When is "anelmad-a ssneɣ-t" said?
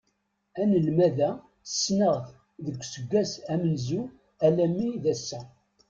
0.61-2.27